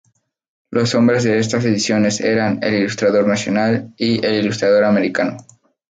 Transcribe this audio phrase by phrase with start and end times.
[0.71, 5.37] Los nombres de estas ediciones eran "El Ilustrador Nacional" y "El Ilustrador Americano".